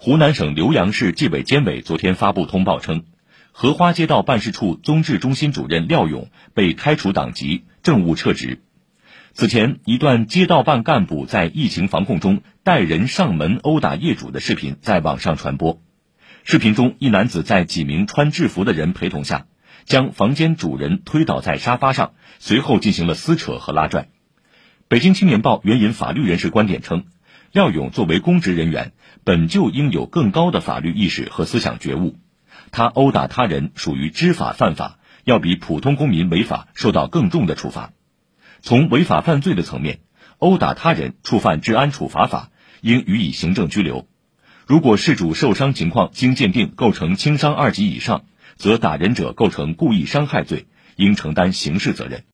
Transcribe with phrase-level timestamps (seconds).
[0.00, 3.02] 湖南省浏阳市纪委监委昨天发布通报称，
[3.50, 8.62] 荷花街道办事处综治中心主任廖勇被开除党籍，政务撤职。
[9.32, 15.82] 此前，一段街道办干部在疫情防控中带人上门殴打业主的视频在网上传播。
[16.44, 19.46] 视频中，一男子在几名穿制服的人陪同下，
[19.84, 24.08] 将房间主人推倒在沙发上，随后进行了撕扯和拉拽。
[24.86, 27.06] 北京青年报援引法律人士观点称。
[27.52, 28.92] 廖勇作为公职人员，
[29.24, 32.16] 本就应有更高的法律意识和思想觉悟。
[32.70, 37.92] 他殴打他人属于知法犯法，要比普通公民违法受到更重的处罚。
[38.60, 40.00] 从违法犯罪的层面，
[40.36, 42.50] 殴打他人触犯治安处罚法，
[42.82, 44.06] 应予以行政拘留。
[44.66, 52.24] 如果事主受伤情况经鉴定构成轻伤二级以上，则打人者构成故意伤害罪，应承担刑事责任。